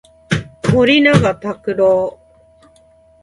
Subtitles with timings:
[0.73, 2.17] 森永卓郎